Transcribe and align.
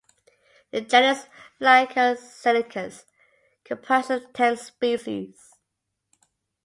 The 0.71 0.81
genus 0.81 1.27
"Lankascincus" 1.59 3.05
comprises 3.63 4.23
ten 4.33 4.57
species. 4.57 5.53